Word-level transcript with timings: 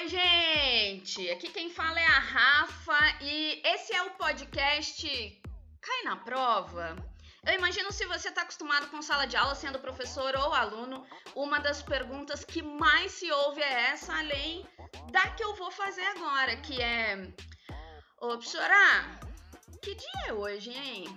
Oi, 0.00 0.06
gente! 0.06 1.28
Aqui 1.28 1.48
quem 1.48 1.70
fala 1.70 1.98
é 1.98 2.06
a 2.06 2.20
Rafa 2.20 3.16
e 3.20 3.60
esse 3.64 3.92
é 3.92 4.00
o 4.02 4.10
podcast 4.10 5.42
Cai 5.80 6.02
na 6.04 6.14
Prova. 6.14 6.94
Eu 7.44 7.54
imagino 7.54 7.90
se 7.90 8.06
você 8.06 8.28
está 8.28 8.42
acostumado 8.42 8.86
com 8.90 9.02
sala 9.02 9.26
de 9.26 9.36
aula, 9.36 9.56
sendo 9.56 9.80
professor 9.80 10.36
ou 10.36 10.54
aluno, 10.54 11.04
uma 11.34 11.58
das 11.58 11.82
perguntas 11.82 12.44
que 12.44 12.62
mais 12.62 13.10
se 13.10 13.28
ouve 13.32 13.60
é 13.60 13.90
essa, 13.90 14.16
além 14.16 14.64
da 15.10 15.30
que 15.30 15.42
eu 15.42 15.56
vou 15.56 15.72
fazer 15.72 16.06
agora, 16.16 16.54
que 16.58 16.80
é: 16.80 17.32
Ô, 18.20 18.28
professora, 18.28 19.18
que 19.82 19.96
dia 19.96 20.28
é 20.28 20.32
hoje, 20.32 20.70
hein? 20.70 21.08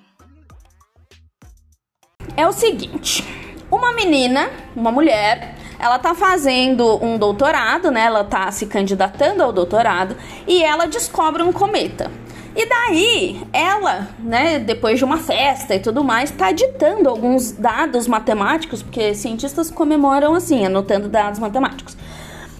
É 2.36 2.48
o 2.48 2.52
seguinte: 2.52 3.22
uma 3.70 3.94
menina, 3.94 4.50
uma 4.76 4.92
mulher, 4.92 5.61
ela 5.82 5.98
tá 5.98 6.14
fazendo 6.14 7.04
um 7.04 7.18
doutorado, 7.18 7.90
né? 7.90 8.06
Ela 8.06 8.24
tá 8.24 8.52
se 8.52 8.68
candidatando 8.68 9.42
ao 9.42 9.52
doutorado 9.52 10.16
e 10.48 10.64
ela 10.64 10.86
descobre 10.86 11.42
um 11.42 11.52
cometa. 11.52 12.12
E 12.56 12.68
daí, 12.68 13.42
ela, 13.52 14.10
né, 14.20 14.60
depois 14.60 15.00
de 15.00 15.06
uma 15.06 15.18
festa 15.18 15.74
e 15.74 15.80
tudo 15.80 16.04
mais, 16.04 16.30
tá 16.30 16.52
ditando 16.52 17.10
alguns 17.10 17.54
dados 17.54 18.08
matemáticos, 18.08 18.84
porque 18.84 19.16
cientistas 19.16 19.72
comemoram 19.72 20.36
assim, 20.36 20.64
anotando 20.66 21.08
dados 21.08 21.40
matemáticos. 21.40 21.98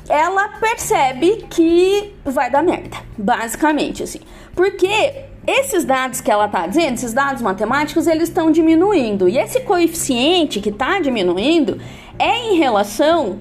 Ela 0.10 0.48
percebe 0.60 1.46
que 1.50 2.14
vai 2.26 2.50
dar 2.50 2.64
merda, 2.64 2.98
basicamente 3.16 4.02
assim. 4.02 4.22
Porque 4.56 5.26
esses 5.46 5.86
dados 5.86 6.22
que 6.22 6.32
ela 6.32 6.48
tá 6.48 6.66
dizendo, 6.66 6.96
esses 6.96 7.14
dados 7.14 7.42
matemáticos, 7.42 8.08
eles 8.08 8.30
estão 8.30 8.52
diminuindo. 8.52 9.30
E 9.30 9.38
esse 9.38 9.60
coeficiente 9.60 10.60
que 10.60 10.70
está 10.70 11.00
diminuindo 11.00 11.80
é 12.18 12.52
em 12.52 12.58
relação 12.58 13.40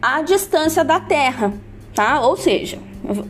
à 0.00 0.22
distância 0.22 0.84
da 0.84 1.00
Terra, 1.00 1.52
tá? 1.94 2.20
Ou 2.20 2.36
seja, 2.36 2.78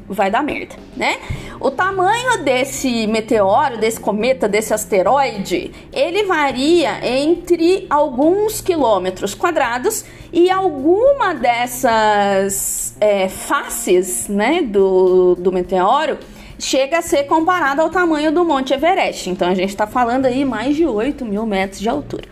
vai 0.09 0.31
dar 0.31 0.43
merda, 0.43 0.75
né? 0.97 1.17
O 1.59 1.71
tamanho 1.71 2.43
desse 2.45 3.07
meteoro, 3.07 3.79
desse 3.79 3.99
cometa, 3.99 4.49
desse 4.49 4.75
asteroide, 4.75 5.73
ele 5.93 6.25
varia 6.25 7.07
entre 7.07 7.87
alguns 7.89 8.61
quilômetros 8.61 9.35
quadrados 9.35 10.05
e 10.33 10.51
alguma 10.51 11.35
dessas 11.35 12.95
é, 13.01 13.29
faces, 13.29 14.29
né, 14.29 14.63
do, 14.63 15.35
do 15.37 15.53
meteoro 15.53 16.19
chega 16.59 16.99
a 16.99 17.03
ser 17.03 17.25
comparada 17.25 17.83
ao 17.83 17.91
tamanho 17.91 18.31
do 18.31 18.45
Monte 18.45 18.73
Everest. 18.73 19.29
Então 19.29 19.49
a 19.49 19.55
gente 19.55 19.71
está 19.71 19.87
falando 19.87 20.27
aí 20.27 20.45
mais 20.45 20.77
de 20.77 20.87
8 20.87 21.25
mil 21.25 21.45
metros 21.45 21.81
de 21.81 21.89
altura. 21.89 22.25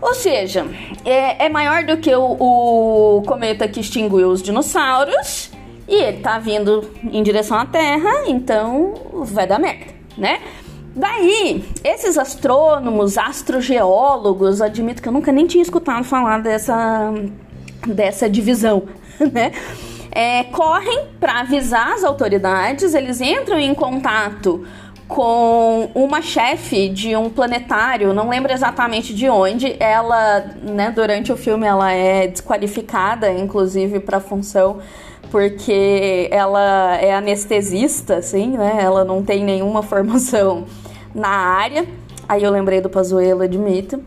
Ou 0.00 0.14
seja, 0.14 0.66
é, 1.04 1.46
é 1.46 1.48
maior 1.48 1.84
do 1.84 1.96
que 1.96 2.14
o, 2.14 2.36
o, 2.38 3.22
cometa 3.22 3.66
que 3.66 3.80
extinguiu 3.80 4.28
os 4.28 4.42
dinossauros 4.42 5.50
e 5.88 5.94
ele 5.94 6.18
tá 6.18 6.38
vindo 6.38 6.90
em 7.02 7.22
direção 7.22 7.58
à 7.58 7.64
Terra, 7.64 8.24
então 8.26 8.94
vai 9.24 9.46
dar 9.46 9.58
merda, 9.58 9.86
né? 10.16 10.40
Daí, 10.94 11.62
esses 11.84 12.16
astrônomos, 12.16 13.18
astrogeólogos, 13.18 14.62
admito 14.62 15.02
que 15.02 15.08
eu 15.08 15.12
nunca 15.12 15.30
nem 15.30 15.46
tinha 15.46 15.62
escutado 15.62 16.04
falar 16.04 16.40
dessa, 16.40 17.12
dessa 17.86 18.28
divisão, 18.28 18.84
né? 19.32 19.52
É, 20.10 20.44
correm 20.44 21.08
para 21.20 21.40
avisar 21.40 21.92
as 21.92 22.02
autoridades, 22.02 22.94
eles 22.94 23.20
entram 23.20 23.58
em 23.58 23.74
contato 23.74 24.66
com 25.08 25.88
uma 25.94 26.20
chefe 26.20 26.88
de 26.88 27.16
um 27.16 27.30
planetário, 27.30 28.12
não 28.12 28.28
lembro 28.28 28.52
exatamente 28.52 29.14
de 29.14 29.28
onde. 29.28 29.76
Ela, 29.78 30.40
né, 30.62 30.90
durante 30.90 31.32
o 31.32 31.36
filme 31.36 31.66
ela 31.66 31.92
é 31.92 32.26
desqualificada, 32.26 33.30
inclusive 33.32 34.00
para 34.00 34.18
a 34.18 34.20
função, 34.20 34.78
porque 35.30 36.28
ela 36.30 36.96
é 36.96 37.14
anestesista, 37.14 38.16
assim, 38.16 38.56
né? 38.56 38.78
Ela 38.80 39.04
não 39.04 39.22
tem 39.22 39.44
nenhuma 39.44 39.82
formação 39.84 40.64
na 41.14 41.28
área. 41.28 41.86
Aí 42.28 42.42
eu 42.42 42.50
lembrei 42.50 42.80
do 42.80 42.90
Pazuello, 42.90 43.42
admito. 43.42 44.02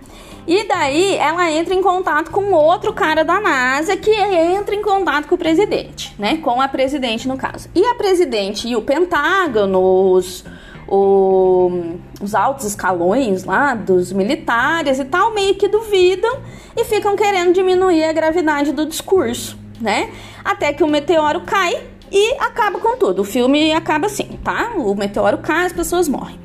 E 0.46 0.68
daí 0.68 1.16
ela 1.16 1.50
entra 1.52 1.76
em 1.76 1.82
contato 1.82 2.32
com 2.32 2.52
outro 2.52 2.92
cara 2.92 3.24
da 3.24 3.40
NASA 3.40 3.96
que 3.96 4.12
entra 4.12 4.74
em 4.74 4.82
contato 4.82 5.28
com 5.28 5.36
o 5.36 5.38
presidente, 5.38 6.14
né? 6.18 6.38
Com 6.38 6.60
a 6.60 6.68
presidente 6.68 7.28
no 7.28 7.38
caso. 7.38 7.70
E 7.76 7.86
a 7.86 7.96
presidente 7.96 8.68
e 8.68 8.76
o 8.76 8.82
Pentágono, 8.82 10.12
os 10.12 10.44
o, 10.90 11.98
os 12.20 12.34
altos 12.34 12.66
escalões 12.66 13.44
lá 13.44 13.76
dos 13.76 14.12
militares 14.12 15.00
e 15.00 15.06
tal 15.06 15.34
meio 15.34 15.56
que 15.56 15.68
duvidam 15.68 16.40
e 16.76 16.84
ficam 16.84 17.16
querendo 17.16 17.54
diminuir 17.54 18.04
a 18.06 18.12
gravidade 18.12 18.72
do 18.72 18.86
discurso, 18.86 19.58
né? 19.80 20.12
Até 20.44 20.74
que 20.74 20.84
o 20.84 20.88
meteoro 20.88 21.42
cai 21.42 21.80
e 22.12 22.34
acaba 22.40 22.80
com 22.80 22.98
tudo. 22.98 23.22
O 23.22 23.26
filme 23.26 23.72
acaba 23.72 24.08
assim, 24.08 24.40
tá? 24.44 24.72
O 24.78 24.96
meteoro 24.96 25.38
cai, 25.38 25.68
as 25.68 25.74
pessoas 25.74 26.08
morrem. 26.08 26.40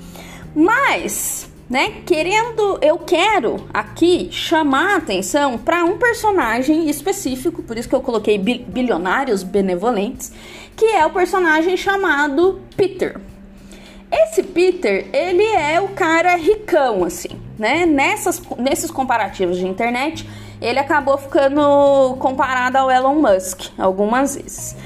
Mas, 0.55 1.51
né, 1.69 2.03
querendo, 2.05 2.79
eu 2.83 2.99
quero 2.99 3.57
aqui 3.73 4.29
chamar 4.31 4.95
a 4.95 4.97
atenção 4.97 5.57
para 5.57 5.85
um 5.85 5.97
personagem 5.97 6.89
específico, 6.91 7.63
por 7.63 7.79
isso 7.79 7.89
que 7.89 7.95
eu 7.95 8.03
coloquei 8.03 8.37
bilionários 8.39 9.43
benevolentes, 9.43 10.33
que 10.77 10.85
é 10.85 11.07
o 11.07 11.11
personagem 11.11 11.77
chamado 11.77 12.61
Peter. 12.77 13.21
Esse 14.23 14.45
Peter, 14.45 15.07
ele 15.13 15.43
é 15.43 15.81
o 15.81 15.89
cara 15.89 16.37
ricão, 16.37 17.03
assim, 17.03 17.41
né? 17.59 17.85
Nessas, 17.85 18.41
nesses 18.57 18.89
comparativos 18.89 19.59
de 19.59 19.67
internet, 19.67 20.29
ele 20.63 20.79
acabou 20.79 21.19
ficando 21.19 22.17
comparado 22.21 22.79
ao 22.79 22.89
Elon 22.89 23.17
Musk 23.17 23.73
algumas 23.77 24.37
vezes. 24.37 24.77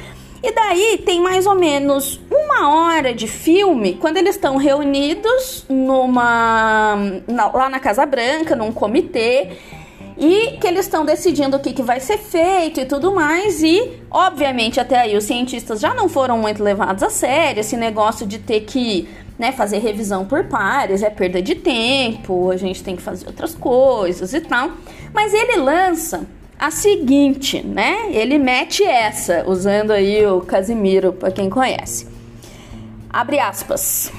E 0.42 0.52
daí 0.52 1.02
tem 1.04 1.20
mais 1.20 1.46
ou 1.46 1.54
menos 1.54 2.20
uma 2.30 2.70
hora 2.70 3.12
de 3.12 3.26
filme 3.26 3.94
quando 3.94 4.16
eles 4.16 4.36
estão 4.36 4.56
reunidos 4.56 5.66
numa 5.68 6.96
na, 7.26 7.48
lá 7.48 7.68
na 7.68 7.80
Casa 7.80 8.06
Branca, 8.06 8.56
num 8.56 8.72
comitê, 8.72 9.58
e 10.18 10.56
que 10.58 10.66
eles 10.66 10.86
estão 10.86 11.04
decidindo 11.04 11.56
o 11.56 11.60
que, 11.60 11.72
que 11.72 11.82
vai 11.82 12.00
ser 12.00 12.18
feito 12.18 12.80
e 12.80 12.84
tudo 12.84 13.14
mais. 13.14 13.62
E, 13.62 14.00
obviamente, 14.10 14.80
até 14.80 14.98
aí 14.98 15.16
os 15.16 15.24
cientistas 15.24 15.78
já 15.78 15.94
não 15.94 16.08
foram 16.08 16.36
muito 16.36 16.62
levados 16.62 17.02
a 17.02 17.10
sério. 17.10 17.60
Esse 17.60 17.76
negócio 17.76 18.26
de 18.26 18.38
ter 18.38 18.62
que 18.62 19.08
né, 19.38 19.52
fazer 19.52 19.78
revisão 19.78 20.24
por 20.24 20.44
pares 20.44 21.02
é 21.02 21.10
perda 21.10 21.40
de 21.40 21.54
tempo, 21.54 22.50
a 22.50 22.56
gente 22.56 22.82
tem 22.82 22.96
que 22.96 23.02
fazer 23.02 23.26
outras 23.28 23.54
coisas 23.54 24.34
e 24.34 24.40
tal. 24.40 24.72
Mas 25.14 25.32
ele 25.32 25.56
lança 25.56 26.26
a 26.58 26.72
seguinte, 26.72 27.62
né? 27.62 28.08
Ele 28.10 28.36
mete 28.36 28.82
essa, 28.82 29.44
usando 29.46 29.92
aí 29.92 30.26
o 30.26 30.40
Casimiro, 30.40 31.12
para 31.12 31.30
quem 31.30 31.48
conhece. 31.48 32.08
Abre 33.08 33.38
aspas 33.38 34.12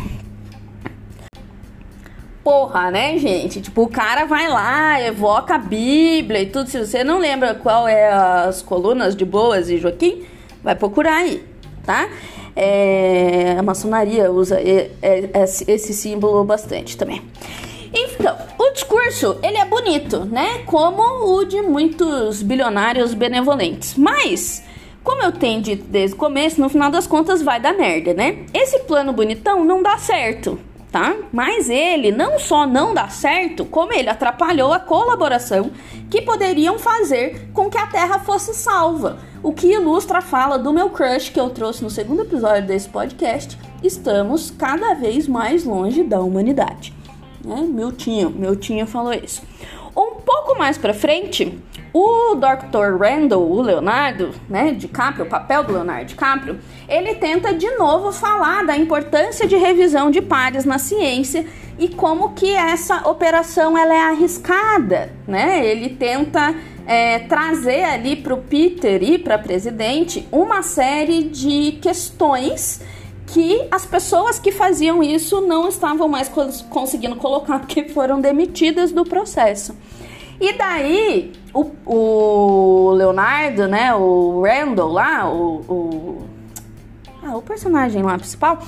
porra, 2.49 2.89
né, 2.89 3.15
gente? 3.19 3.61
Tipo, 3.61 3.83
o 3.83 3.87
cara 3.87 4.25
vai 4.25 4.49
lá, 4.49 4.99
evoca 4.99 5.53
a 5.53 5.57
Bíblia 5.59 6.41
e 6.41 6.45
tudo. 6.47 6.67
Se 6.67 6.83
você 6.83 7.03
não 7.03 7.19
lembra 7.19 7.53
qual 7.53 7.87
é 7.87 8.11
as 8.11 8.63
colunas 8.63 9.15
de 9.15 9.23
Boas 9.23 9.69
e 9.69 9.77
Joaquim, 9.77 10.23
vai 10.63 10.73
procurar 10.73 11.17
aí, 11.17 11.43
tá? 11.85 12.09
É, 12.55 13.55
a 13.55 13.61
maçonaria 13.61 14.31
usa 14.31 14.59
esse 15.67 15.93
símbolo 15.93 16.43
bastante 16.43 16.97
também. 16.97 17.21
Então, 17.93 18.35
o 18.57 18.71
discurso, 18.71 19.37
ele 19.43 19.57
é 19.57 19.65
bonito, 19.65 20.25
né? 20.25 20.63
Como 20.65 21.03
o 21.37 21.45
de 21.45 21.61
muitos 21.61 22.41
bilionários 22.41 23.13
benevolentes. 23.13 23.93
Mas, 23.95 24.63
como 25.03 25.21
eu 25.21 25.31
tenho 25.31 25.61
dito 25.61 25.85
desde 25.87 26.15
o 26.15 26.17
começo, 26.17 26.59
no 26.59 26.67
final 26.67 26.89
das 26.89 27.05
contas 27.05 27.43
vai 27.43 27.59
dar 27.59 27.73
merda, 27.73 28.15
né? 28.15 28.39
Esse 28.51 28.79
plano 28.79 29.13
bonitão 29.13 29.63
não 29.63 29.83
dá 29.83 29.99
certo 29.99 30.59
tá? 30.91 31.15
Mas 31.31 31.69
ele 31.69 32.11
não 32.11 32.39
só 32.39 32.65
não 32.65 32.93
dá 32.93 33.07
certo, 33.09 33.65
como 33.65 33.93
ele 33.93 34.09
atrapalhou 34.09 34.73
a 34.73 34.79
colaboração 34.79 35.71
que 36.09 36.21
poderiam 36.21 36.79
fazer 36.79 37.49
com 37.53 37.69
que 37.69 37.77
a 37.77 37.87
Terra 37.87 38.19
fosse 38.19 38.53
salva. 38.53 39.19
O 39.43 39.53
que 39.53 39.67
ilustra 39.67 40.17
a 40.17 40.21
fala 40.21 40.57
do 40.57 40.73
meu 40.73 40.89
crush 40.89 41.29
que 41.29 41.39
eu 41.39 41.49
trouxe 41.49 41.83
no 41.83 41.89
segundo 41.89 42.23
episódio 42.23 42.67
desse 42.67 42.89
podcast. 42.89 43.57
Estamos 43.83 44.51
cada 44.51 44.93
vez 44.95 45.27
mais 45.27 45.63
longe 45.63 46.03
da 46.03 46.19
humanidade. 46.19 46.93
Né? 47.43 47.61
Miltinho, 47.61 48.29
Miltinho 48.29 48.85
falou 48.85 49.13
isso. 49.13 49.41
Mais 50.59 50.77
para 50.77 50.93
frente, 50.93 51.57
o 51.93 52.35
Dr. 52.35 52.97
Randall, 52.99 53.49
o 53.49 53.61
Leonardo, 53.61 54.31
né, 54.49 54.73
DiCaprio, 54.73 55.23
o 55.23 55.29
papel 55.29 55.63
do 55.63 55.71
Leonardo 55.71 56.07
DiCaprio, 56.07 56.59
ele 56.85 57.15
tenta 57.15 57.53
de 57.53 57.71
novo 57.77 58.11
falar 58.11 58.65
da 58.65 58.75
importância 58.75 59.47
de 59.47 59.55
revisão 59.55 60.11
de 60.11 60.21
pares 60.21 60.65
na 60.65 60.77
ciência 60.77 61.45
e 61.79 61.87
como 61.87 62.33
que 62.33 62.53
essa 62.53 63.09
operação 63.09 63.77
ela 63.77 63.93
é 63.93 64.01
arriscada, 64.01 65.13
né? 65.25 65.65
Ele 65.65 65.91
tenta 65.91 66.53
é, 66.85 67.19
trazer 67.19 67.85
ali 67.85 68.17
para 68.17 68.33
o 68.33 68.41
Peter 68.41 69.01
e 69.01 69.17
para 69.17 69.35
a 69.35 69.39
presidente 69.39 70.27
uma 70.29 70.61
série 70.61 71.23
de 71.23 71.79
questões 71.81 72.81
que 73.27 73.65
as 73.71 73.85
pessoas 73.85 74.37
que 74.37 74.51
faziam 74.51 75.01
isso 75.01 75.39
não 75.39 75.69
estavam 75.69 76.09
mais 76.09 76.29
conseguindo 76.69 77.15
colocar 77.15 77.59
porque 77.65 77.85
foram 77.85 78.19
demitidas 78.19 78.91
do 78.91 79.05
processo. 79.05 79.73
E 80.39 80.53
daí 80.53 81.33
o, 81.53 81.71
o 81.85 82.91
Leonardo, 82.91 83.67
né? 83.67 83.93
O 83.93 84.41
Randall 84.43 84.91
lá, 84.91 85.29
o, 85.29 85.55
o, 85.67 86.27
ah, 87.23 87.35
o 87.35 87.41
personagem 87.41 88.01
lá 88.01 88.17
principal, 88.17 88.59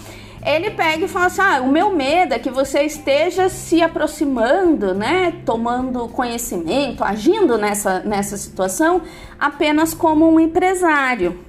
ele 0.46 0.72
pega 0.72 1.06
e 1.06 1.08
fala 1.08 1.28
assim: 1.28 1.42
ah, 1.42 1.62
o 1.62 1.72
meu 1.72 1.92
medo 1.92 2.34
é 2.34 2.40
que 2.40 2.50
você 2.50 2.84
esteja 2.84 3.48
se 3.48 3.82
aproximando, 3.82 4.94
né? 4.94 5.34
Tomando 5.46 6.08
conhecimento, 6.10 7.04
agindo 7.04 7.58
nessa, 7.58 8.00
nessa 8.00 8.36
situação 8.36 9.02
apenas 9.40 9.94
como 9.94 10.30
um 10.30 10.40
empresário. 10.40 11.40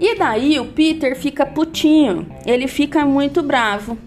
E 0.00 0.16
daí 0.16 0.60
o 0.60 0.66
Peter 0.66 1.16
fica 1.16 1.44
putinho, 1.44 2.26
ele 2.46 2.68
fica 2.68 3.04
muito 3.04 3.42
bravo. 3.42 3.98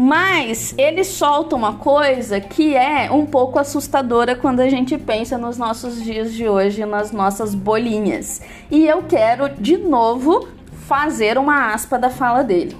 Mas 0.00 0.76
ele 0.78 1.02
solta 1.02 1.56
uma 1.56 1.74
coisa 1.74 2.40
que 2.40 2.76
é 2.76 3.10
um 3.10 3.26
pouco 3.26 3.58
assustadora 3.58 4.36
quando 4.36 4.60
a 4.60 4.68
gente 4.68 4.96
pensa 4.96 5.36
nos 5.36 5.58
nossos 5.58 6.00
dias 6.00 6.32
de 6.32 6.48
hoje, 6.48 6.86
nas 6.86 7.10
nossas 7.10 7.52
bolinhas. 7.52 8.40
E 8.70 8.86
eu 8.86 9.02
quero 9.02 9.48
de 9.60 9.76
novo 9.76 10.46
fazer 10.86 11.36
uma 11.36 11.74
aspa 11.74 11.98
da 11.98 12.10
fala 12.10 12.44
dele. 12.44 12.76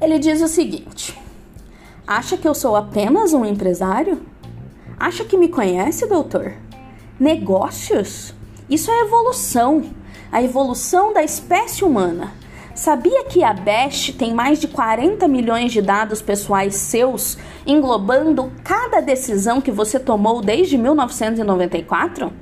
Ele 0.00 0.18
diz 0.18 0.40
o 0.40 0.48
seguinte: 0.48 1.20
Acha 2.06 2.38
que 2.38 2.48
eu 2.48 2.54
sou 2.54 2.74
apenas 2.74 3.34
um 3.34 3.44
empresário? 3.44 4.22
Acha 4.98 5.26
que 5.26 5.36
me 5.36 5.50
conhece, 5.50 6.06
doutor? 6.06 6.54
Negócios? 7.20 8.32
Isso 8.66 8.90
é 8.90 9.00
evolução 9.00 9.84
a 10.32 10.42
evolução 10.42 11.12
da 11.12 11.22
espécie 11.22 11.84
humana. 11.84 12.32
Sabia 12.74 13.24
que 13.24 13.44
a 13.44 13.52
Best 13.52 14.14
tem 14.14 14.32
mais 14.32 14.58
de 14.58 14.66
40 14.66 15.28
milhões 15.28 15.72
de 15.72 15.82
dados 15.82 16.22
pessoais 16.22 16.74
seus, 16.74 17.36
englobando 17.66 18.50
cada 18.64 19.00
decisão 19.00 19.60
que 19.60 19.70
você 19.70 20.00
tomou 20.00 20.40
desde 20.40 20.78
1994? 20.78 22.32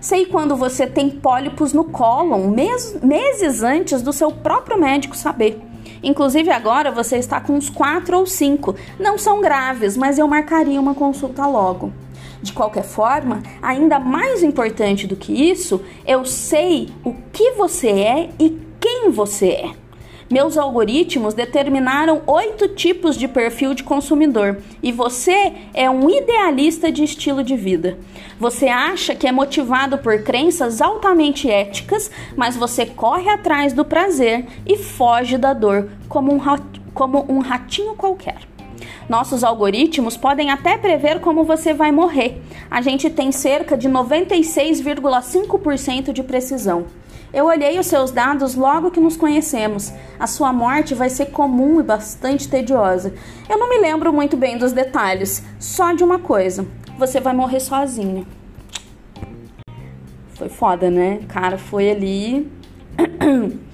Sei 0.00 0.26
quando 0.26 0.54
você 0.54 0.86
tem 0.86 1.10
pólipos 1.10 1.72
no 1.72 1.82
cólon, 1.84 2.50
mes 2.50 2.96
meses 3.02 3.64
antes 3.64 4.00
do 4.00 4.12
seu 4.12 4.30
próprio 4.30 4.78
médico 4.78 5.16
saber. 5.16 5.60
Inclusive 6.04 6.50
agora 6.50 6.92
você 6.92 7.16
está 7.16 7.40
com 7.40 7.54
uns 7.54 7.68
4 7.68 8.16
ou 8.16 8.26
5. 8.26 8.76
Não 9.00 9.18
são 9.18 9.40
graves, 9.40 9.96
mas 9.96 10.18
eu 10.18 10.28
marcaria 10.28 10.80
uma 10.80 10.94
consulta 10.94 11.46
logo. 11.46 11.92
De 12.40 12.52
qualquer 12.52 12.84
forma, 12.84 13.42
ainda 13.60 13.98
mais 13.98 14.42
importante 14.42 15.06
do 15.06 15.16
que 15.16 15.32
isso, 15.32 15.80
eu 16.06 16.24
sei 16.24 16.90
o 17.02 17.14
que 17.32 17.52
você 17.52 17.88
é 17.88 18.30
e 18.38 18.50
quem 18.84 19.08
você 19.08 19.48
é. 19.48 19.70
Meus 20.30 20.58
algoritmos 20.58 21.32
determinaram 21.32 22.20
oito 22.26 22.68
tipos 22.68 23.16
de 23.16 23.26
perfil 23.26 23.72
de 23.72 23.82
consumidor 23.82 24.58
e 24.82 24.92
você 24.92 25.54
é 25.72 25.88
um 25.88 26.10
idealista 26.10 26.92
de 26.92 27.02
estilo 27.02 27.42
de 27.42 27.56
vida. 27.56 27.96
Você 28.38 28.68
acha 28.68 29.14
que 29.14 29.26
é 29.26 29.32
motivado 29.32 29.96
por 29.96 30.22
crenças 30.22 30.82
altamente 30.82 31.50
éticas, 31.50 32.10
mas 32.36 32.58
você 32.58 32.84
corre 32.84 33.30
atrás 33.30 33.72
do 33.72 33.86
prazer 33.86 34.44
e 34.66 34.76
foge 34.76 35.38
da 35.38 35.54
dor 35.54 35.88
como 36.06 36.34
um, 36.34 36.40
como 36.92 37.24
um 37.26 37.38
ratinho 37.38 37.94
qualquer. 37.94 38.40
Nossos 39.08 39.42
algoritmos 39.42 40.18
podem 40.18 40.50
até 40.50 40.76
prever 40.76 41.20
como 41.20 41.44
você 41.44 41.72
vai 41.72 41.90
morrer. 41.90 42.38
A 42.70 42.82
gente 42.82 43.08
tem 43.08 43.32
cerca 43.32 43.78
de 43.78 43.88
96,5% 43.88 46.12
de 46.12 46.22
precisão. 46.22 46.84
Eu 47.34 47.46
olhei 47.46 47.80
os 47.80 47.88
seus 47.88 48.12
dados 48.12 48.54
logo 48.54 48.92
que 48.92 49.00
nos 49.00 49.16
conhecemos. 49.16 49.92
A 50.20 50.26
sua 50.28 50.52
morte 50.52 50.94
vai 50.94 51.10
ser 51.10 51.26
comum 51.26 51.80
e 51.80 51.82
bastante 51.82 52.48
tediosa. 52.48 53.12
Eu 53.50 53.58
não 53.58 53.68
me 53.68 53.78
lembro 53.78 54.12
muito 54.12 54.36
bem 54.36 54.56
dos 54.56 54.70
detalhes, 54.70 55.42
só 55.58 55.92
de 55.92 56.04
uma 56.04 56.20
coisa: 56.20 56.64
você 56.96 57.20
vai 57.20 57.34
morrer 57.34 57.58
sozinho. 57.58 58.24
Foi 60.34 60.48
foda, 60.48 60.88
né? 60.88 61.22
Cara, 61.26 61.58
foi 61.58 61.90
ali. 61.90 62.52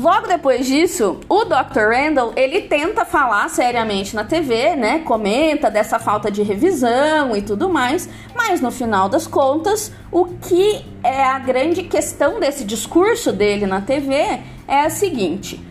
Logo 0.00 0.26
depois 0.26 0.66
disso, 0.66 1.20
o 1.28 1.44
Dr. 1.44 1.90
Randall, 1.92 2.32
ele 2.34 2.62
tenta 2.62 3.04
falar 3.04 3.50
seriamente 3.50 4.16
na 4.16 4.24
TV, 4.24 4.74
né? 4.74 5.00
Comenta 5.00 5.70
dessa 5.70 5.98
falta 5.98 6.30
de 6.30 6.42
revisão 6.42 7.36
e 7.36 7.42
tudo 7.42 7.68
mais, 7.68 8.08
mas 8.34 8.62
no 8.62 8.70
final 8.70 9.10
das 9.10 9.26
contas, 9.26 9.92
o 10.10 10.24
que 10.24 10.82
é 11.04 11.22
a 11.22 11.38
grande 11.38 11.82
questão 11.82 12.40
desse 12.40 12.64
discurso 12.64 13.30
dele 13.30 13.66
na 13.66 13.82
TV 13.82 14.14
é 14.66 14.86
a 14.86 14.88
seguinte: 14.88 15.62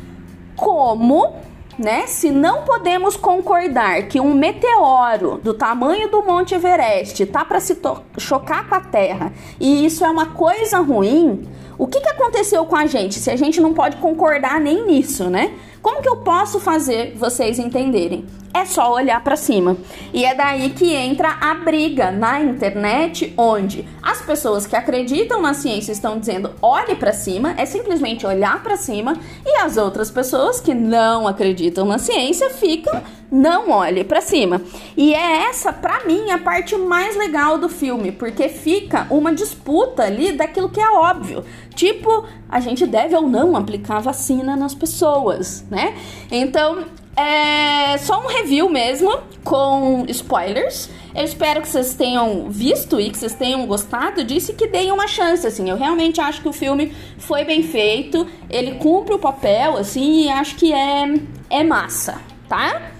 como 0.55 1.33
né? 1.79 2.05
Se 2.07 2.29
não 2.29 2.63
podemos 2.63 3.15
concordar 3.15 4.03
que 4.03 4.19
um 4.19 4.33
meteoro 4.35 5.39
do 5.41 5.53
tamanho 5.53 6.11
do 6.11 6.21
Monte 6.21 6.53
Everest 6.53 7.25
tá 7.27 7.45
para 7.45 7.61
se 7.61 7.79
chocar 8.17 8.67
com 8.67 8.75
a 8.75 8.81
Terra 8.81 9.31
e 9.59 9.85
isso 9.85 10.03
é 10.03 10.09
uma 10.09 10.25
coisa 10.27 10.79
ruim, 10.79 11.47
o 11.79 11.87
que, 11.87 12.01
que 12.01 12.09
aconteceu 12.09 12.65
com 12.65 12.75
a 12.75 12.85
gente 12.85 13.15
se 13.15 13.31
a 13.31 13.37
gente 13.37 13.61
não 13.61 13.73
pode 13.73 13.95
concordar 13.97 14.59
nem 14.59 14.85
nisso, 14.85 15.29
né? 15.29 15.53
Como 15.81 16.01
que 16.01 16.09
eu 16.09 16.17
posso 16.17 16.59
fazer 16.59 17.13
vocês 17.15 17.57
entenderem? 17.57 18.25
É 18.53 18.65
só 18.65 18.91
olhar 18.91 19.23
para 19.23 19.35
cima. 19.35 19.77
E 20.13 20.25
é 20.25 20.35
daí 20.35 20.71
que 20.71 20.93
entra 20.93 21.37
a 21.39 21.53
briga 21.53 22.11
na 22.11 22.41
internet, 22.41 23.33
onde 23.37 23.87
as 24.01 24.21
pessoas 24.21 24.65
que 24.65 24.75
acreditam 24.75 25.41
na 25.41 25.53
ciência 25.53 25.91
estão 25.91 26.19
dizendo 26.19 26.51
olhe 26.61 26.95
para 26.95 27.13
cima, 27.13 27.53
é 27.57 27.65
simplesmente 27.65 28.25
olhar 28.25 28.61
para 28.61 28.75
cima, 28.75 29.17
e 29.45 29.57
as 29.59 29.77
outras 29.77 30.09
pessoas 30.09 30.59
que 30.59 30.73
não 30.73 31.27
acreditam 31.27 31.85
na 31.85 31.97
ciência 31.97 32.49
ficam 32.49 33.01
não 33.31 33.69
olhe 33.69 34.03
para 34.03 34.21
cima. 34.21 34.61
E 34.97 35.13
é 35.13 35.43
essa, 35.43 35.71
para 35.71 36.03
mim, 36.05 36.31
a 36.31 36.39
parte 36.39 36.75
mais 36.75 37.15
legal 37.15 37.57
do 37.57 37.69
filme, 37.69 38.11
porque 38.11 38.49
fica 38.49 39.05
uma 39.09 39.33
disputa 39.33 40.03
ali 40.03 40.31
daquilo 40.31 40.69
que 40.69 40.81
é 40.81 40.89
óbvio. 40.89 41.43
Tipo, 41.75 42.25
a 42.49 42.59
gente 42.59 42.85
deve 42.85 43.15
ou 43.15 43.27
não 43.27 43.55
aplicar 43.55 43.99
vacina 43.99 44.55
nas 44.55 44.73
pessoas, 44.73 45.63
né? 45.69 45.95
Então, 46.31 46.85
é 47.15 47.97
só 47.97 48.23
um 48.23 48.27
review 48.27 48.69
mesmo, 48.69 49.19
com 49.43 50.05
spoilers. 50.07 50.89
Eu 51.13 51.25
espero 51.25 51.61
que 51.61 51.67
vocês 51.67 51.93
tenham 51.93 52.49
visto 52.49 52.99
e 52.99 53.09
que 53.09 53.17
vocês 53.17 53.33
tenham 53.33 53.65
gostado 53.65 54.23
disso 54.23 54.51
e 54.51 54.55
que 54.55 54.67
deem 54.67 54.91
uma 54.91 55.07
chance, 55.07 55.45
assim. 55.45 55.69
Eu 55.69 55.75
realmente 55.75 56.21
acho 56.21 56.41
que 56.41 56.47
o 56.47 56.53
filme 56.53 56.93
foi 57.17 57.43
bem 57.43 57.63
feito, 57.63 58.25
ele 58.49 58.75
cumpre 58.75 59.13
o 59.13 59.19
papel, 59.19 59.75
assim, 59.75 60.25
e 60.25 60.29
acho 60.29 60.55
que 60.55 60.71
é, 60.71 61.13
é 61.49 61.63
massa, 61.63 62.21
tá? 62.47 62.91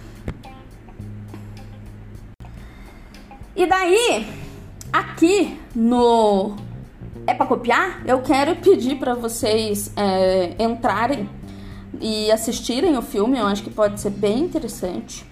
E 3.56 3.66
daí, 3.66 4.25
aqui 4.92 5.60
no 5.75 6.56
É 7.27 7.33
para 7.33 7.45
Copiar, 7.45 8.02
eu 8.06 8.21
quero 8.21 8.56
pedir 8.56 8.95
para 8.95 9.14
vocês 9.14 9.92
é, 9.95 10.56
entrarem 10.57 11.30
e 12.00 12.31
assistirem 12.31 12.98
o 12.98 13.02
filme, 13.02 13.38
eu 13.38 13.46
acho 13.46 13.64
que 13.64 13.69
pode 13.69 14.00
ser 14.00 14.12
bem 14.12 14.40
interessante. 14.40 15.26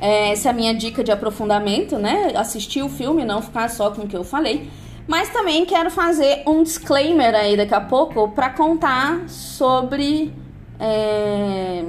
É, 0.00 0.32
essa 0.32 0.48
é 0.48 0.50
a 0.50 0.54
minha 0.54 0.74
dica 0.74 1.02
de 1.02 1.10
aprofundamento, 1.10 1.98
né? 1.98 2.32
Assistir 2.36 2.82
o 2.82 2.88
filme, 2.88 3.24
não 3.24 3.40
ficar 3.40 3.68
só 3.70 3.90
com 3.90 4.02
o 4.02 4.08
que 4.08 4.16
eu 4.16 4.24
falei. 4.24 4.70
Mas 5.06 5.30
também 5.30 5.66
quero 5.66 5.90
fazer 5.90 6.42
um 6.46 6.62
disclaimer 6.62 7.34
aí 7.34 7.56
daqui 7.56 7.74
a 7.74 7.80
pouco 7.80 8.30
para 8.30 8.50
contar 8.50 9.28
sobre 9.28 10.32
é, 10.80 11.84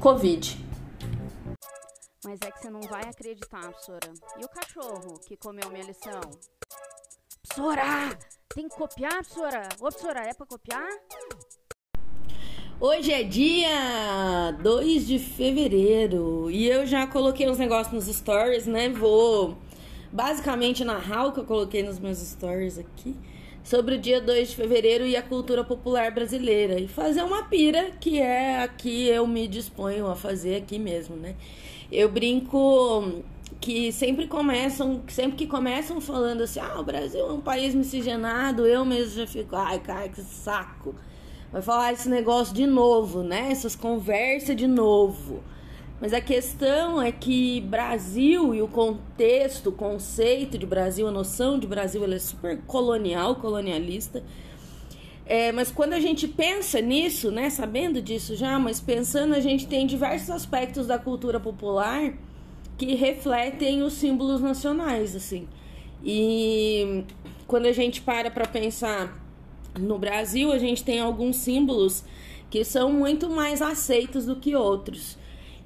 Covid. 0.00 0.64
Mas 2.24 2.38
é 2.42 2.50
que 2.50 2.58
você 2.60 2.70
não 2.70 2.80
vai 2.82 3.02
acreditar, 3.02 3.60
professora. 3.60 4.12
E 4.38 4.44
o 4.44 4.48
cachorro 4.48 5.18
que 5.26 5.36
comeu 5.36 5.68
minha 5.70 5.84
lição? 5.84 6.20
Professora! 7.42 8.18
Tem 8.54 8.68
que 8.68 8.76
copiar, 8.76 9.12
professora? 9.12 9.68
Ô, 9.76 9.82
professora, 9.82 10.20
é 10.20 10.34
pra 10.34 10.46
copiar? 10.46 10.88
Hoje 12.80 13.12
é 13.12 13.24
dia 13.24 14.52
2 14.62 15.04
de 15.04 15.18
fevereiro 15.18 16.48
e 16.48 16.68
eu 16.68 16.86
já 16.86 17.08
coloquei 17.08 17.50
uns 17.50 17.58
negócios 17.58 17.92
nos 17.92 18.16
stories, 18.16 18.68
né? 18.68 18.88
Vou 18.88 19.58
basicamente 20.12 20.84
narrar 20.84 21.26
o 21.26 21.32
que 21.32 21.40
eu 21.40 21.44
coloquei 21.44 21.82
nos 21.82 21.98
meus 21.98 22.18
stories 22.18 22.78
aqui 22.78 23.16
sobre 23.64 23.96
o 23.96 23.98
dia 23.98 24.20
2 24.20 24.50
de 24.50 24.54
fevereiro 24.54 25.04
e 25.04 25.16
a 25.16 25.22
cultura 25.22 25.64
popular 25.64 26.12
brasileira 26.12 26.78
e 26.78 26.86
fazer 26.86 27.24
uma 27.24 27.42
pira 27.42 27.90
que 27.98 28.20
é 28.20 28.62
aqui 28.62 29.08
eu 29.08 29.26
me 29.26 29.48
disponho 29.48 30.06
a 30.06 30.14
fazer 30.14 30.54
aqui 30.54 30.78
mesmo, 30.78 31.16
né? 31.16 31.34
Eu 31.90 32.08
brinco 32.08 33.24
que 33.60 33.90
sempre 33.90 34.28
começam, 34.28 35.02
sempre 35.08 35.36
que 35.36 35.48
começam 35.48 36.00
falando 36.00 36.42
assim, 36.42 36.60
ah, 36.60 36.78
o 36.78 36.84
Brasil 36.84 37.26
é 37.26 37.32
um 37.32 37.40
país 37.40 37.74
miscigenado, 37.74 38.64
eu 38.64 38.84
mesmo 38.84 39.16
já 39.16 39.26
fico, 39.26 39.56
ai, 39.56 39.80
cara, 39.80 40.08
que 40.08 40.22
saco 40.22 40.94
vai 41.52 41.62
falar 41.62 41.92
esse 41.92 42.08
negócio 42.08 42.54
de 42.54 42.66
novo, 42.66 43.22
né? 43.22 43.50
Essas 43.50 43.74
conversas 43.74 44.56
de 44.56 44.66
novo. 44.66 45.42
Mas 46.00 46.12
a 46.12 46.20
questão 46.20 47.02
é 47.02 47.10
que 47.10 47.60
Brasil 47.62 48.54
e 48.54 48.62
o 48.62 48.68
contexto, 48.68 49.70
o 49.70 49.72
conceito 49.72 50.56
de 50.56 50.64
Brasil, 50.64 51.08
a 51.08 51.10
noção 51.10 51.58
de 51.58 51.66
Brasil, 51.66 52.04
ela 52.04 52.14
é 52.14 52.18
super 52.18 52.60
colonial, 52.66 53.36
colonialista. 53.36 54.22
É, 55.26 55.50
mas 55.52 55.70
quando 55.70 55.92
a 55.92 56.00
gente 56.00 56.26
pensa 56.28 56.80
nisso, 56.80 57.30
né, 57.30 57.50
sabendo 57.50 58.00
disso 58.00 58.36
já, 58.36 58.58
mas 58.58 58.80
pensando, 58.80 59.34
a 59.34 59.40
gente 59.40 59.66
tem 59.66 59.86
diversos 59.86 60.30
aspectos 60.30 60.86
da 60.86 60.98
cultura 60.98 61.38
popular 61.40 62.14
que 62.78 62.94
refletem 62.94 63.82
os 63.82 63.94
símbolos 63.94 64.40
nacionais, 64.40 65.16
assim. 65.16 65.48
E 66.02 67.04
quando 67.46 67.66
a 67.66 67.72
gente 67.72 68.00
para 68.00 68.30
para 68.30 68.46
pensar 68.46 69.27
no 69.78 69.98
Brasil, 69.98 70.52
a 70.52 70.58
gente 70.58 70.84
tem 70.84 71.00
alguns 71.00 71.36
símbolos 71.36 72.04
que 72.50 72.64
são 72.64 72.92
muito 72.92 73.28
mais 73.28 73.60
aceitos 73.60 74.26
do 74.26 74.36
que 74.36 74.54
outros. 74.54 75.18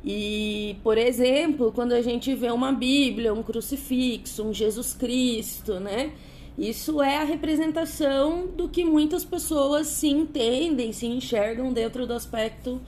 E, 0.04 0.76
por 0.82 0.98
exemplo, 0.98 1.70
quando 1.72 1.92
a 1.92 2.02
gente 2.02 2.34
vê 2.34 2.50
uma 2.50 2.72
Bíblia, 2.72 3.32
um 3.32 3.42
crucifixo, 3.42 4.42
um 4.42 4.52
Jesus 4.52 4.94
Cristo, 4.94 5.78
né? 5.78 6.12
Isso 6.58 7.00
é 7.00 7.18
a 7.18 7.24
representação 7.24 8.46
do 8.46 8.68
que 8.68 8.84
muitas 8.84 9.24
pessoas 9.24 9.86
se 9.86 10.08
entendem, 10.08 10.92
se 10.92 11.06
enxergam 11.06 11.72
dentro 11.72 12.06
do 12.06 12.12
aspecto 12.12 12.80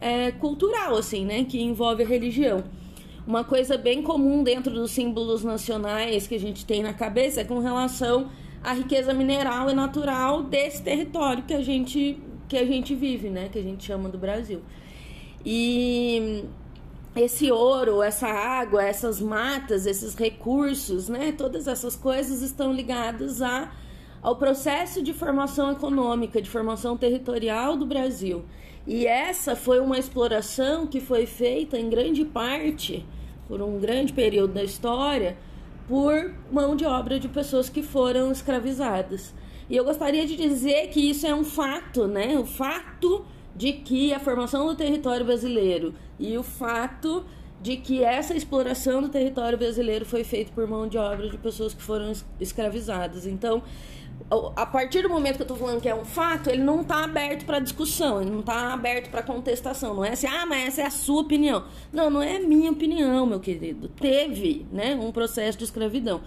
é, 0.00 0.32
cultural, 0.32 0.96
assim, 0.96 1.24
né? 1.24 1.44
Que 1.44 1.60
envolve 1.60 2.02
a 2.02 2.06
religião. 2.06 2.64
Uma 3.26 3.44
coisa 3.44 3.76
bem 3.76 4.02
comum 4.02 4.42
dentro 4.42 4.72
dos 4.72 4.90
símbolos 4.90 5.44
nacionais 5.44 6.26
que 6.26 6.34
a 6.34 6.40
gente 6.40 6.66
tem 6.66 6.82
na 6.82 6.92
cabeça 6.92 7.42
é 7.42 7.44
com 7.44 7.60
relação 7.60 8.28
à 8.62 8.72
riqueza 8.72 9.12
mineral 9.12 9.70
e 9.70 9.74
natural 9.74 10.42
desse 10.42 10.82
território 10.82 11.42
que 11.42 11.54
a 11.54 11.62
gente, 11.62 12.20
que 12.48 12.56
a 12.56 12.64
gente 12.64 12.94
vive, 12.94 13.28
né? 13.28 13.48
Que 13.50 13.58
a 13.58 13.62
gente 13.62 13.84
chama 13.84 14.08
do 14.08 14.18
Brasil. 14.18 14.60
E 15.44 16.44
esse 17.14 17.50
ouro, 17.50 18.02
essa 18.02 18.26
água, 18.26 18.82
essas 18.82 19.20
matas, 19.20 19.86
esses 19.86 20.14
recursos, 20.14 21.08
né? 21.08 21.32
Todas 21.32 21.66
essas 21.66 21.96
coisas 21.96 22.42
estão 22.42 22.72
ligadas 22.72 23.42
a, 23.42 23.70
ao 24.22 24.36
processo 24.36 25.02
de 25.02 25.12
formação 25.12 25.72
econômica, 25.72 26.40
de 26.40 26.48
formação 26.48 26.96
territorial 26.96 27.76
do 27.76 27.84
Brasil. 27.84 28.44
E 28.86 29.06
essa 29.06 29.54
foi 29.54 29.78
uma 29.80 29.98
exploração 29.98 30.86
que 30.86 31.00
foi 31.00 31.26
feita 31.26 31.78
em 31.78 31.88
grande 31.90 32.24
parte, 32.24 33.04
por 33.46 33.60
um 33.60 33.78
grande 33.78 34.12
período 34.12 34.54
da 34.54 34.64
história, 34.64 35.36
por 35.92 36.32
mão 36.50 36.74
de 36.74 36.86
obra 36.86 37.20
de 37.20 37.28
pessoas 37.28 37.68
que 37.68 37.82
foram 37.82 38.32
escravizadas. 38.32 39.34
E 39.68 39.76
eu 39.76 39.84
gostaria 39.84 40.26
de 40.26 40.36
dizer 40.36 40.88
que 40.88 41.10
isso 41.10 41.26
é 41.26 41.34
um 41.34 41.44
fato, 41.44 42.06
né? 42.06 42.38
O 42.38 42.46
fato 42.46 43.26
de 43.54 43.74
que 43.74 44.10
a 44.10 44.18
formação 44.18 44.66
do 44.66 44.74
território 44.74 45.26
brasileiro 45.26 45.92
e 46.18 46.34
o 46.38 46.42
fato 46.42 47.26
de 47.62 47.76
que 47.76 48.02
essa 48.02 48.34
exploração 48.34 49.00
do 49.00 49.08
território 49.08 49.56
brasileiro 49.56 50.04
foi 50.04 50.24
feita 50.24 50.50
por 50.52 50.66
mão 50.66 50.88
de 50.88 50.98
obra 50.98 51.30
de 51.30 51.38
pessoas 51.38 51.72
que 51.72 51.82
foram 51.82 52.12
escravizadas. 52.40 53.24
Então, 53.24 53.62
a 54.56 54.66
partir 54.66 55.02
do 55.02 55.08
momento 55.08 55.36
que 55.36 55.42
eu 55.42 55.44
estou 55.44 55.56
falando 55.56 55.80
que 55.80 55.88
é 55.88 55.94
um 55.94 56.04
fato, 56.04 56.50
ele 56.50 56.62
não 56.62 56.80
está 56.80 57.04
aberto 57.04 57.44
para 57.44 57.60
discussão, 57.60 58.20
ele 58.20 58.30
não 58.30 58.40
está 58.40 58.72
aberto 58.72 59.10
para 59.10 59.22
contestação. 59.22 59.94
Não 59.94 60.04
é 60.04 60.10
assim, 60.10 60.26
ah, 60.26 60.44
mas 60.44 60.68
essa 60.68 60.82
é 60.82 60.86
a 60.86 60.90
sua 60.90 61.22
opinião. 61.22 61.64
Não, 61.92 62.10
não 62.10 62.20
é 62.20 62.36
a 62.36 62.40
minha 62.40 62.70
opinião, 62.70 63.26
meu 63.26 63.38
querido. 63.38 63.88
Teve 63.88 64.66
né, 64.72 64.96
um 64.96 65.12
processo 65.12 65.56
de 65.56 65.64
escravidão. 65.64 66.20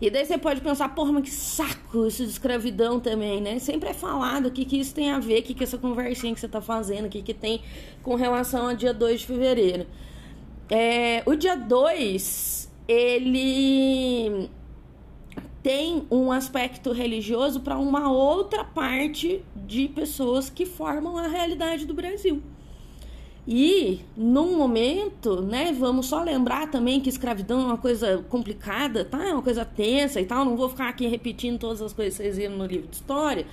E 0.00 0.08
daí 0.08 0.24
você 0.24 0.38
pode 0.38 0.62
pensar, 0.62 0.88
porra, 0.94 1.12
mas 1.12 1.24
que 1.24 1.30
saco 1.30 2.06
isso 2.06 2.24
de 2.24 2.30
escravidão 2.30 2.98
também, 2.98 3.38
né? 3.38 3.58
Sempre 3.58 3.90
é 3.90 3.92
falado 3.92 4.46
o 4.46 4.50
que, 4.50 4.64
que 4.64 4.80
isso 4.80 4.94
tem 4.94 5.10
a 5.10 5.18
ver, 5.18 5.40
o 5.40 5.42
que, 5.42 5.52
que 5.52 5.62
essa 5.62 5.76
conversinha 5.76 6.32
que 6.32 6.40
você 6.40 6.48
tá 6.48 6.62
fazendo, 6.62 7.04
o 7.04 7.10
que, 7.10 7.20
que 7.20 7.34
tem 7.34 7.62
com 8.02 8.14
relação 8.14 8.68
ao 8.68 8.74
dia 8.74 8.94
2 8.94 9.20
de 9.20 9.26
fevereiro. 9.26 9.86
É, 10.70 11.22
o 11.26 11.34
dia 11.34 11.56
2, 11.56 12.70
ele 12.86 14.48
tem 15.62 16.06
um 16.10 16.30
aspecto 16.30 16.92
religioso 16.92 17.60
para 17.60 17.76
uma 17.76 18.10
outra 18.10 18.64
parte 18.64 19.44
de 19.56 19.88
pessoas 19.88 20.48
que 20.48 20.64
formam 20.64 21.18
a 21.18 21.26
realidade 21.26 21.84
do 21.84 21.92
Brasil. 21.92 22.40
E 23.46 24.00
num 24.16 24.56
momento, 24.56 25.42
né, 25.42 25.72
vamos 25.72 26.06
só 26.06 26.22
lembrar 26.22 26.70
também 26.70 27.00
que 27.00 27.08
escravidão 27.08 27.60
é 27.62 27.64
uma 27.64 27.78
coisa 27.78 28.24
complicada, 28.28 29.04
tá? 29.04 29.26
É 29.26 29.32
uma 29.32 29.42
coisa 29.42 29.64
tensa 29.64 30.20
e 30.20 30.24
tal. 30.24 30.44
Não 30.44 30.56
vou 30.56 30.68
ficar 30.68 30.88
aqui 30.88 31.06
repetindo 31.08 31.58
todas 31.58 31.82
as 31.82 31.92
coisas 31.92 32.16
que 32.16 32.22
vocês 32.22 32.36
viram 32.36 32.56
no 32.56 32.66
livro 32.66 32.86
de 32.86 32.96
história. 32.96 33.44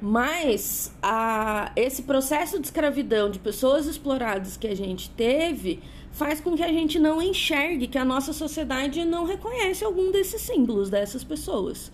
Mas 0.00 0.94
a, 1.02 1.72
esse 1.74 2.02
processo 2.02 2.60
de 2.60 2.66
escravidão 2.66 3.30
de 3.30 3.38
pessoas 3.38 3.86
exploradas 3.86 4.56
que 4.58 4.66
a 4.66 4.76
gente 4.76 5.08
teve 5.10 5.80
faz 6.14 6.40
com 6.40 6.56
que 6.56 6.62
a 6.62 6.68
gente 6.68 6.98
não 6.98 7.20
enxergue 7.20 7.88
que 7.88 7.98
a 7.98 8.04
nossa 8.04 8.32
sociedade 8.32 9.04
não 9.04 9.24
reconhece 9.24 9.84
algum 9.84 10.12
desses 10.12 10.40
símbolos 10.40 10.88
dessas 10.88 11.24
pessoas. 11.24 11.92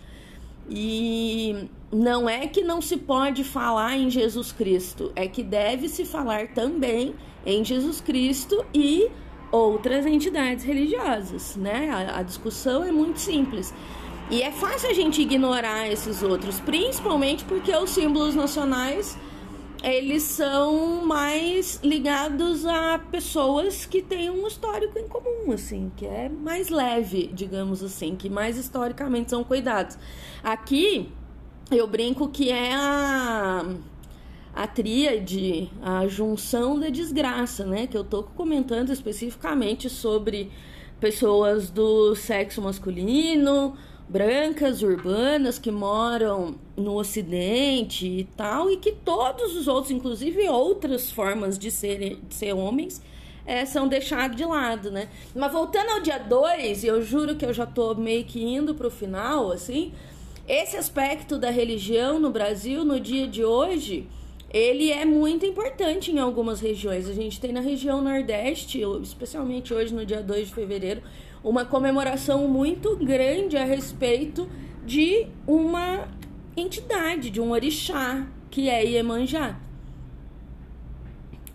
E 0.69 1.69
não 1.91 2.29
é 2.29 2.47
que 2.47 2.63
não 2.63 2.83
se 2.83 2.99
pode 2.99 3.43
falar 3.43 3.97
em 3.97 4.11
Jesus 4.11 4.53
Cristo, 4.53 5.11
é 5.17 5.27
que 5.27 5.43
deve 5.43 5.89
se 5.89 6.05
falar 6.05 6.49
também 6.49 7.15
em 7.47 7.65
Jesus 7.65 8.03
Cristo 8.03 8.63
e 8.75 9.11
outras 9.51 10.05
entidades 10.05 10.65
religiosas, 10.65 11.57
né? 11.57 11.91
A, 11.91 12.19
a, 12.19 12.23
discussão 12.23 12.85
é 12.85 12.93
muito 12.93 13.19
simples. 13.19 13.75
E 14.31 14.43
é 14.43 14.53
fácil 14.53 14.91
a 14.91 14.93
gente 14.93 15.23
ignorar 15.23 15.89
esses 15.89 16.23
outros, 16.23 16.61
principalmente 16.61 17.43
porque 17.47 17.75
os 17.75 17.91
símbolos 17.91 18.35
nacionais 18.35 19.19
eles 19.83 20.23
são 20.23 21.07
mais 21.07 21.81
ligados 21.83 22.67
a 22.67 22.99
pessoas 22.99 23.87
que 23.87 24.03
têm 24.03 24.31
um 24.31 24.47
histórico 24.47 24.99
em 24.99 25.09
comum, 25.09 25.53
assim, 25.53 25.91
que 25.97 26.07
é 26.07 26.29
mais 26.29 26.69
leve, 26.69 27.31
digamos 27.33 27.83
assim, 27.83 28.15
que 28.15 28.29
mais 28.29 28.59
historicamente 28.59 29.31
são 29.31 29.43
cuidados. 29.43 29.97
Aqui 30.43 31.11
eu 31.71 31.87
brinco 31.87 32.29
que 32.29 32.51
é 32.51 32.75
a 32.75 33.65
a 34.53 34.67
tríade, 34.67 35.71
a 35.81 36.07
junção 36.09 36.79
da 36.79 36.89
desgraça, 36.89 37.65
né? 37.65 37.87
Que 37.87 37.97
eu 37.97 38.05
tô 38.05 38.25
comentando 38.25 38.91
especificamente 38.91 39.89
sobre 39.89 40.51
pessoas 40.99 41.71
do 41.71 42.15
sexo 42.15 42.61
masculino, 42.61 43.77
brancas, 44.11 44.83
urbanas, 44.83 45.57
que 45.57 45.71
moram 45.71 46.57
no 46.77 46.97
Ocidente 46.97 48.07
e 48.07 48.25
tal, 48.37 48.69
e 48.69 48.77
que 48.77 48.91
todos 48.91 49.55
os 49.55 49.69
outros, 49.69 49.93
inclusive 49.93 50.49
outras 50.49 51.13
formas 51.13 51.57
de 51.57 51.71
ser, 51.71 52.17
de 52.17 52.35
ser 52.35 52.53
homens, 52.53 53.01
é, 53.47 53.65
são 53.65 53.87
deixados 53.87 54.37
de 54.37 54.45
lado, 54.45 54.91
né? 54.91 55.09
Mas 55.33 55.53
voltando 55.53 55.91
ao 55.91 56.01
dia 56.01 56.19
2, 56.19 56.83
e 56.83 56.89
eu 56.89 57.01
juro 57.03 57.37
que 57.37 57.47
eu 57.47 57.53
já 57.53 57.65
tô 57.65 57.95
meio 57.95 58.25
que 58.25 58.43
indo 58.43 58.75
pro 58.75 58.91
final, 58.91 59.53
assim, 59.53 59.93
esse 60.49 60.77
aspecto 60.77 61.39
da 61.39 61.51
religião 61.51 62.19
no 62.19 62.31
Brasil, 62.31 62.85
no 62.85 62.99
dia 62.99 63.29
de 63.29 63.45
hoje, 63.45 64.09
ele 64.53 64.91
é 64.91 65.05
muito 65.05 65.47
importante 65.47 66.11
em 66.11 66.19
algumas 66.19 66.61
regiões. 66.61 67.09
A 67.09 67.15
gente 67.15 67.41
tem 67.41 67.53
na 67.53 67.61
região 67.61 68.03
Nordeste, 68.03 68.81
especialmente 69.01 69.73
hoje 69.73 69.95
no 69.95 70.05
dia 70.05 70.21
2 70.21 70.49
de 70.49 70.55
fevereiro, 70.55 71.01
uma 71.43 71.65
comemoração 71.65 72.47
muito 72.49 72.97
grande 72.97 73.57
a 73.57 73.65
respeito 73.65 74.49
de 74.85 75.27
uma 75.47 76.09
entidade, 76.57 77.31
de 77.31 77.41
um 77.41 77.51
orixá, 77.51 78.27
que 78.51 78.69
é 78.69 78.85
Iemanjá. 78.85 79.59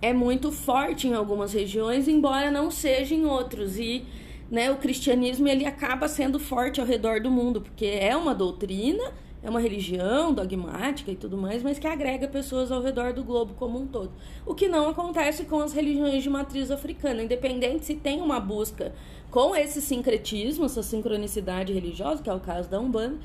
É 0.02 0.14
muito 0.14 0.52
forte 0.52 1.08
em 1.08 1.14
algumas 1.14 1.54
regiões, 1.54 2.08
embora 2.08 2.52
não 2.52 2.70
seja 2.70 3.16
em 3.16 3.26
outros. 3.26 3.78
E 3.78 4.06
né, 4.50 4.72
o 4.72 4.78
cristianismo 4.78 5.48
ele 5.48 5.66
acaba 5.66 6.08
sendo 6.08 6.40
forte 6.40 6.80
ao 6.80 6.86
redor 6.86 7.20
do 7.20 7.32
mundo, 7.32 7.62
porque 7.62 7.86
é 7.86 8.16
uma 8.16 8.34
doutrina, 8.34 9.04
é 9.46 9.50
uma 9.50 9.60
religião 9.60 10.34
dogmática 10.34 11.12
e 11.12 11.16
tudo 11.16 11.38
mais, 11.38 11.62
mas 11.62 11.78
que 11.78 11.86
agrega 11.86 12.28
pessoas 12.28 12.72
ao 12.72 12.82
redor 12.82 13.14
do 13.14 13.24
globo 13.24 13.54
como 13.54 13.80
um 13.80 13.86
todo. 13.86 14.12
O 14.44 14.56
que 14.56 14.68
não 14.68 14.90
acontece 14.90 15.46
com 15.46 15.60
as 15.60 15.72
religiões 15.72 16.24
de 16.24 16.30
matriz 16.32 16.72
africana, 16.72 17.22
independente 17.22 17.86
se 17.86 17.94
tem 17.94 18.20
uma 18.20 18.40
busca 18.40 18.92
com 19.30 19.56
esse 19.56 19.84
sincretismo, 19.84 20.66
essa 20.66 20.82
sincronicidade 20.82 21.72
religiosa, 21.72 22.24
que 22.24 22.30
é 22.30 22.34
o 22.34 22.40
caso 22.40 22.68
da 22.68 22.80
Umbanda, 22.80 23.20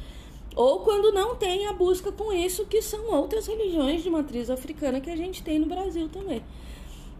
ou 0.54 0.80
quando 0.80 1.10
não 1.10 1.36
tem 1.36 1.66
a 1.66 1.72
busca 1.72 2.12
com 2.12 2.30
isso, 2.30 2.66
que 2.66 2.82
são 2.82 3.10
outras 3.14 3.46
religiões 3.46 4.02
de 4.02 4.10
matriz 4.10 4.50
africana 4.50 5.00
que 5.00 5.08
a 5.08 5.16
gente 5.16 5.42
tem 5.42 5.58
no 5.58 5.66
Brasil 5.66 6.06
também. 6.10 6.42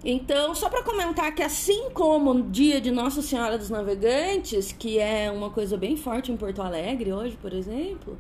Então, 0.05 0.55
só 0.55 0.69
para 0.69 0.83
comentar 0.83 1.35
que 1.35 1.43
assim 1.43 1.89
como 1.95 2.33
o 2.33 2.43
dia 2.43 2.83
de 2.83 2.91
Nossa 2.91 3.23
Senhora 3.23 3.57
dos 3.57 3.71
Navegantes, 3.71 4.73
que 4.73 4.99
é 4.99 5.31
uma 5.31 5.49
coisa 5.49 5.79
bem 5.79 5.97
forte 5.97 6.31
em 6.31 6.37
Porto 6.37 6.61
Alegre 6.61 7.15
hoje, 7.15 7.39
por 7.41 7.55
exemplo, 7.55 8.19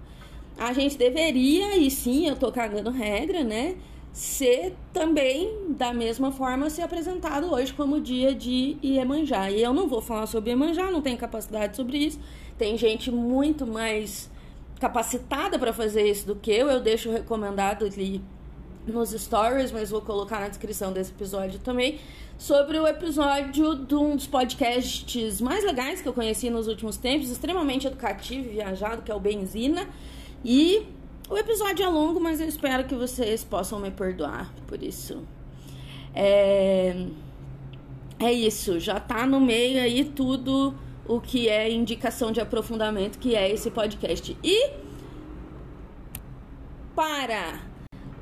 a 0.58 0.72
gente 0.72 0.96
deveria, 0.96 1.76
e 1.76 1.90
sim, 1.90 2.28
eu 2.28 2.36
tô 2.36 2.52
cagando 2.52 2.90
regra, 2.90 3.42
né? 3.42 3.76
Ser 4.12 4.74
também, 4.92 5.72
da 5.76 5.92
mesma 5.92 6.32
forma, 6.32 6.68
ser 6.68 6.82
apresentado 6.82 7.52
hoje 7.52 7.72
como 7.72 8.00
dia 8.00 8.34
de 8.34 8.76
Iemanjá. 8.82 9.50
E 9.50 9.62
eu 9.62 9.72
não 9.72 9.88
vou 9.88 10.02
falar 10.02 10.26
sobre 10.26 10.50
Iemanjá, 10.50 10.90
não 10.90 11.00
tenho 11.00 11.16
capacidade 11.16 11.76
sobre 11.76 11.98
isso. 11.98 12.18
Tem 12.58 12.76
gente 12.76 13.10
muito 13.10 13.66
mais 13.66 14.30
capacitada 14.80 15.58
para 15.58 15.72
fazer 15.72 16.08
isso 16.10 16.26
do 16.26 16.34
que 16.34 16.50
eu. 16.50 16.68
Eu 16.68 16.80
deixo 16.80 17.10
recomendado 17.10 17.84
ali 17.84 18.20
nos 18.86 19.10
stories, 19.10 19.70
mas 19.70 19.90
vou 19.90 20.00
colocar 20.00 20.40
na 20.40 20.48
descrição 20.48 20.92
desse 20.92 21.12
episódio 21.12 21.58
também, 21.60 21.98
sobre 22.38 22.78
o 22.78 22.86
episódio 22.86 23.76
de 23.84 23.94
um 23.94 24.16
dos 24.16 24.26
podcasts 24.26 25.40
mais 25.40 25.62
legais 25.64 26.00
que 26.00 26.08
eu 26.08 26.12
conheci 26.12 26.48
nos 26.48 26.66
últimos 26.66 26.96
tempos, 26.96 27.30
extremamente 27.30 27.86
educativo 27.86 28.48
e 28.48 28.52
viajado, 28.54 29.02
que 29.02 29.12
é 29.12 29.14
o 29.14 29.20
Benzina. 29.20 29.86
E 30.44 30.86
o 31.28 31.36
episódio 31.36 31.84
é 31.84 31.88
longo, 31.88 32.20
mas 32.20 32.40
eu 32.40 32.48
espero 32.48 32.84
que 32.84 32.94
vocês 32.94 33.44
possam 33.44 33.78
me 33.78 33.90
perdoar 33.90 34.52
por 34.66 34.82
isso. 34.82 35.22
É, 36.14 37.06
é 38.18 38.32
isso, 38.32 38.80
já 38.80 38.98
tá 38.98 39.26
no 39.26 39.40
meio 39.40 39.80
aí 39.80 40.04
tudo 40.04 40.74
o 41.06 41.20
que 41.20 41.48
é 41.48 41.70
indicação 41.70 42.32
de 42.32 42.40
aprofundamento, 42.40 43.18
que 43.18 43.34
é 43.34 43.50
esse 43.50 43.70
podcast. 43.70 44.36
E 44.42 44.70
para 46.94 47.60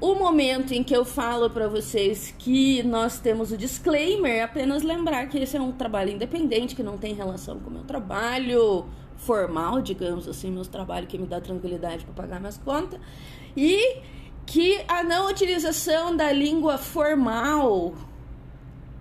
o 0.01 0.15
momento 0.15 0.73
em 0.73 0.85
que 0.85 0.95
eu 0.95 1.05
falo 1.05 1.51
para 1.51 1.67
vocês 1.67 2.35
que 2.39 2.83
nós 2.83 3.19
temos 3.19 3.51
o 3.51 3.57
disclaimer, 3.57 4.45
apenas 4.45 4.83
lembrar 4.83 5.29
que 5.29 5.39
esse 5.39 5.57
é 5.57 5.61
um 5.61 5.73
trabalho 5.73 6.13
independente, 6.13 6.77
que 6.77 6.83
não 6.83 6.97
tem 6.97 7.15
relação 7.15 7.59
com 7.59 7.71
o 7.71 7.73
meu 7.73 7.83
trabalho 7.83 8.87
formal, 9.19 9.83
digamos 9.83 10.27
assim, 10.27 10.51
meu 10.51 10.65
trabalho 10.65 11.07
que 11.07 11.19
me 11.19 11.27
dá 11.27 11.41
tranquilidade 11.41 12.05
para 12.05 12.15
pagar 12.15 12.41
minhas 12.41 12.57
contas, 12.57 12.99
e 13.57 13.99
que 14.47 14.81
a 14.89 15.03
não 15.03 15.29
utilização 15.29 16.17
da 16.17 16.33
língua 16.33 16.79
formal, 16.79 17.95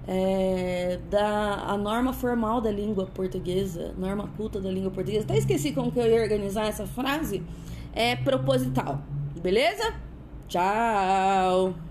é, 0.06 1.00
da 1.10 1.54
a 1.68 1.78
norma 1.78 2.12
formal 2.12 2.60
da 2.60 2.72
língua 2.72 3.06
portuguesa, 3.06 3.94
norma 3.98 4.28
culta 4.36 4.60
da 4.60 4.70
língua 4.70 4.92
portuguesa, 4.92 5.24
até 5.24 5.38
esqueci 5.38 5.72
como 5.72 5.92
que 5.92 6.00
eu 6.00 6.08
ia 6.08 6.22
organizar 6.22 6.68
essa 6.68 6.86
frase, 6.86 7.44
é 7.94 8.16
proposital, 8.16 9.02
beleza? 9.42 9.94
Tchau! 10.48 11.87